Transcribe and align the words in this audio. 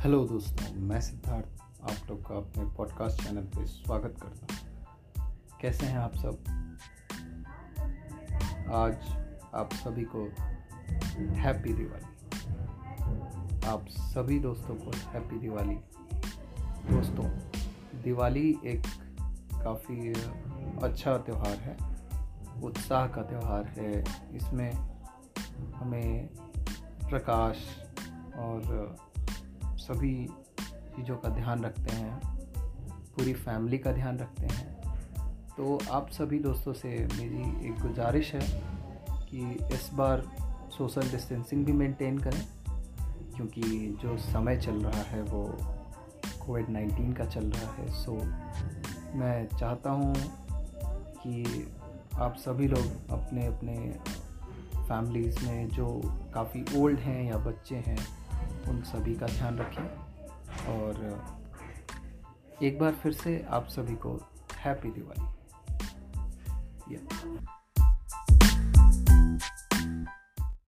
Hello 0.00 0.24
दोस्तों, 0.24 0.74
मैं 0.74 1.00
सिद्धार्थ, 1.00 1.46
आप 1.82 2.10
लोग 2.10 2.28
का 2.28 2.36
अपने 2.36 2.64
पॉडकास्ट 2.64 3.22
चैनल 3.22 3.42
पे 3.42 3.66
स्वागत 3.66 4.14
करता 4.22 4.54
हूँ। 4.54 5.34
कैसे 5.60 5.86
हैं 5.86 5.98
आप 5.98 6.14
सब? 6.14 6.38
आज 8.72 8.96
आप 9.54 9.72
सभी 9.72 10.04
को 10.04 10.22
हैप्पी 11.34 11.72
दिवाली। 11.72 12.04
आप 13.68 13.86
सभी 13.88 14.38
दोस्तों 14.38 14.74
को 14.74 14.90
हैप्पी 14.96 15.38
दिवाली। 15.38 15.74
दोस्तों, 16.94 17.28
दिवाली 18.02 18.58
एक 18.64 18.82
काफ़ी 19.64 20.12
अच्छा 20.82 21.18
त्यौहार 21.18 21.56
है, 21.58 21.76
उत्साह 22.62 23.06
का 23.06 23.22
त्यौहार 23.22 23.66
है। 23.66 24.04
इसमें 24.36 24.72
हमें 25.74 26.26
प्रकाश 27.10 27.56
और 28.36 28.96
सभी 29.90 30.26
चीज़ों 30.96 31.16
का 31.16 31.28
ध्यान 31.28 31.64
रखते 31.64 31.94
हैं, 31.96 32.20
पूरी 33.14 33.32
फैमिली 33.34 33.78
का 33.78 33.92
ध्यान 33.92 34.18
रखते 34.18 34.46
हैं। 34.46 34.74
तो 35.56 35.78
आप 35.90 36.10
सभी 36.10 36.38
दोस्तों 36.38 36.72
से 36.72 36.88
मेरी 36.88 37.68
एक 37.68 37.80
गुजारिश 37.80 38.34
है 38.34 38.60
कि 39.24 39.58
इस 39.74 39.90
बार 39.94 40.22
सोशल 40.78 41.10
डिस्टेंसिंग 41.10 41.64
भी 41.66 41.72
मेंटेन 41.72 42.18
करें, 42.18 42.46
क्योंकि 43.36 43.62
जो 44.02 44.16
समय 44.18 44.56
चल 44.56 44.76
रहा 44.76 45.02
है 45.02 45.22
वो 45.22 45.42
कोविड 46.46 46.68
नाइन्टीन 46.68 47.12
का 47.12 47.24
चल 47.24 47.50
रहा 47.50 47.72
है। 47.72 47.88
सो, 47.88 48.16
मैं 49.18 49.48
चाहता 49.58 49.90
हूँ 49.90 50.14
कि 51.16 51.74
आप 52.14 52.36
सभी 52.36 52.68
लोग 52.68 53.10
अपने 53.10 53.46
अपने 53.46 53.76
फैमिलीज़ 54.76 55.44
में 55.46 55.68
जो 55.68 56.00
काफ़ी 56.34 56.64
ओल्ड 56.76 56.98
हैं 56.98 57.22
या 57.24 57.36
बच्चे 57.36 57.76
हैं 57.76 58.19
उन 58.68 58.82
सभी 58.82 59.14
का 59.14 59.26
ध्यान 59.26 59.58
रखें 59.58 59.84
और 60.66 61.24
एक 62.62 62.78
बार 62.78 62.92
फिर 62.92 63.12
से 63.12 63.46
आप 63.50 63.68
सभी 63.68 63.96
को 63.96 64.20
हैप्पी 64.56 64.90
दिवाली। 64.90 65.39